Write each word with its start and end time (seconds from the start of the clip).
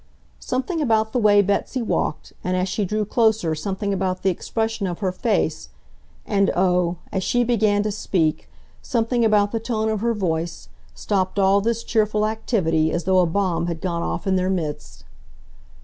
Something 0.39 0.81
about 0.81 1.13
the 1.13 1.19
way 1.19 1.43
Betsy 1.43 1.79
walked, 1.83 2.33
and 2.43 2.57
as 2.57 2.67
she 2.67 2.85
drew 2.85 3.05
closer 3.05 3.53
something 3.53 3.93
about 3.93 4.23
the 4.23 4.31
expression 4.31 4.87
of 4.87 4.97
her 4.97 5.11
face, 5.11 5.69
and 6.25 6.49
oh! 6.55 6.95
as 7.11 7.23
she 7.23 7.43
began 7.43 7.83
to 7.83 7.91
speak, 7.91 8.49
something 8.81 9.23
about 9.23 9.51
the 9.51 9.59
tone 9.59 9.89
of 9.89 10.01
her 10.01 10.15
voice, 10.15 10.69
stopped 10.95 11.37
all 11.37 11.61
this 11.61 11.83
cheerful 11.83 12.25
activity 12.25 12.91
as 12.91 13.03
though 13.03 13.19
a 13.19 13.27
bomb 13.27 13.67
had 13.67 13.79
gone 13.79 14.01
off 14.01 14.25
in 14.25 14.37
their 14.37 14.49
midst. 14.49 15.03